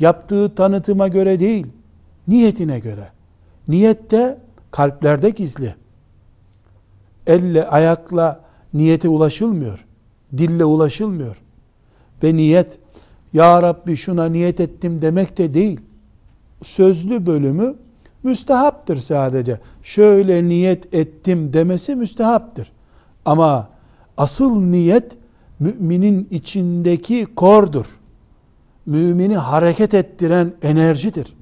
Yaptığı 0.00 0.54
tanıtıma 0.54 1.08
göre 1.08 1.40
değil. 1.40 1.66
Niyetine 2.28 2.78
göre. 2.78 3.08
Niyette 3.68 4.38
kalplerde 4.70 5.30
gizli. 5.30 5.74
Elle, 7.26 7.68
ayakla 7.68 8.40
niyete 8.74 9.08
ulaşılmıyor. 9.08 9.84
Dille 10.36 10.64
ulaşılmıyor. 10.64 11.36
Ve 12.22 12.36
niyet, 12.36 12.78
Ya 13.32 13.62
Rabbi 13.62 13.96
şuna 13.96 14.26
niyet 14.26 14.60
ettim 14.60 15.02
demek 15.02 15.38
de 15.38 15.54
değil. 15.54 15.80
Sözlü 16.62 17.26
bölümü 17.26 17.74
müstehaptır 18.22 18.96
sadece. 18.96 19.60
Şöyle 19.82 20.48
niyet 20.48 20.94
ettim 20.94 21.52
demesi 21.52 21.96
müstehaptır. 21.96 22.72
Ama 23.24 23.68
asıl 24.16 24.60
niyet 24.60 25.16
müminin 25.64 26.28
içindeki 26.30 27.26
kordur. 27.36 27.86
Mümini 28.86 29.36
hareket 29.36 29.94
ettiren 29.94 30.52
enerjidir. 30.62 31.34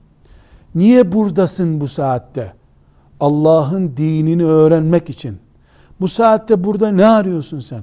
Niye 0.74 1.12
buradasın 1.12 1.80
bu 1.80 1.88
saatte? 1.88 2.52
Allah'ın 3.20 3.96
dinini 3.96 4.44
öğrenmek 4.44 5.10
için. 5.10 5.38
Bu 6.00 6.08
saatte 6.08 6.64
burada 6.64 6.90
ne 6.90 7.06
arıyorsun 7.06 7.60
sen? 7.60 7.82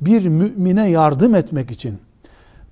Bir 0.00 0.26
mümine 0.28 0.90
yardım 0.90 1.34
etmek 1.34 1.70
için. 1.70 1.98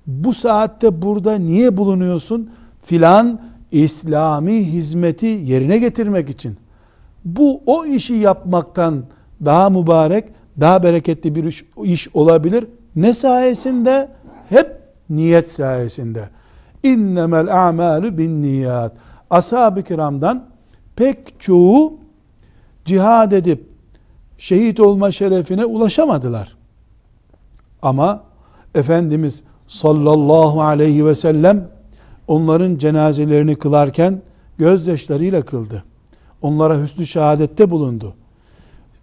Bu 0.06 0.34
saatte 0.34 1.02
burada 1.02 1.38
niye 1.38 1.76
bulunuyorsun? 1.76 2.50
Filan 2.82 3.40
İslami 3.70 4.64
hizmeti 4.64 5.26
yerine 5.26 5.78
getirmek 5.78 6.30
için. 6.30 6.56
Bu 7.24 7.62
o 7.66 7.84
işi 7.84 8.14
yapmaktan 8.14 9.04
daha 9.44 9.70
mübarek, 9.70 10.24
daha 10.60 10.82
bereketli 10.82 11.34
bir 11.34 11.44
iş, 11.44 11.64
iş 11.84 12.08
olabilir. 12.14 12.66
Ne 12.96 13.14
sayesinde? 13.14 14.08
Hep 14.48 14.80
niyet 15.10 15.50
sayesinde. 15.50 16.28
İnnemel 16.82 17.68
a'malu 17.68 18.18
bin 18.18 18.42
niyat. 18.42 18.92
Ashab-ı 19.30 19.82
kiramdan 19.82 20.44
pek 20.96 21.40
çoğu 21.40 21.98
cihad 22.84 23.32
edip 23.32 23.68
şehit 24.38 24.80
olma 24.80 25.12
şerefine 25.12 25.64
ulaşamadılar. 25.64 26.56
Ama 27.82 28.22
Efendimiz 28.74 29.42
sallallahu 29.68 30.62
aleyhi 30.62 31.06
ve 31.06 31.14
sellem 31.14 31.68
onların 32.28 32.78
cenazelerini 32.78 33.54
kılarken 33.54 34.22
gözyaşlarıyla 34.58 35.42
kıldı. 35.42 35.84
Onlara 36.42 36.82
hüsnü 36.82 37.06
şehadette 37.06 37.70
bulundu. 37.70 38.14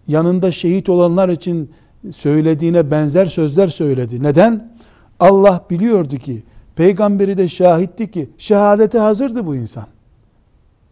Yanında 0.07 0.51
şehit 0.51 0.89
olanlar 0.89 1.29
için 1.29 1.71
söylediğine 2.11 2.91
benzer 2.91 3.25
sözler 3.25 3.67
söyledi. 3.67 4.23
Neden? 4.23 4.73
Allah 5.19 5.65
biliyordu 5.69 6.15
ki, 6.15 6.43
peygamberi 6.75 7.37
de 7.37 7.47
şahitti 7.47 8.11
ki, 8.11 8.29
şehadete 8.37 8.99
hazırdı 8.99 9.45
bu 9.45 9.55
insan. 9.55 9.85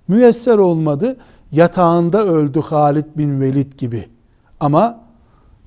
Müyesser 0.07 0.57
olmadı, 0.57 1.17
yatağında 1.51 2.25
öldü 2.25 2.61
Halid 2.61 3.05
bin 3.15 3.41
Velid 3.41 3.73
gibi. 3.73 4.09
Ama 4.59 4.99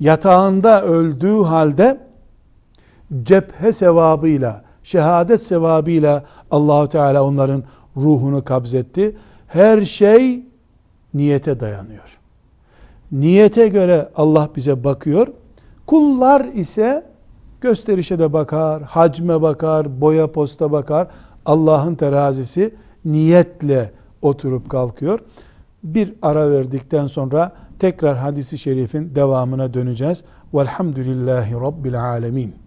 yatağında 0.01 0.85
öldüğü 0.85 1.43
halde 1.43 2.01
cephe 3.23 3.73
sevabıyla, 3.73 4.65
şehadet 4.83 5.43
sevabıyla 5.43 6.25
Allahu 6.51 6.89
Teala 6.89 7.25
onların 7.25 7.63
ruhunu 7.97 8.45
kabzetti. 8.45 9.17
Her 9.47 9.83
şey 9.83 10.47
niyete 11.15 11.61
dayanıyor. 11.61 12.19
Niyete 13.15 13.69
göre 13.69 14.09
Allah 14.17 14.49
bize 14.57 14.85
bakıyor. 14.85 15.27
Kullar 15.87 16.45
ise 16.45 17.07
gösterişe 17.61 18.19
de 18.19 18.33
bakar, 18.33 18.83
hacme 18.83 19.43
bakar, 19.43 20.01
boya 20.01 20.33
posta 20.33 20.73
bakar. 20.73 21.09
Allah'ın 21.47 21.95
terazisi 21.95 22.75
niyetle 23.05 23.91
oturup 24.23 24.71
kalkıyor. 24.71 25.21
Bir 25.85 26.15
ara 26.23 26.51
verdikten 26.51 27.07
sonra 27.07 27.53
tekrar 27.79 28.17
hadisi 28.17 28.59
şerifin 28.59 29.15
devamına 29.15 29.75
döneceğiz. 29.75 30.25
Velhamdülillahi 30.55 31.55
Rabbil 31.55 32.01
Alemin. 32.01 32.64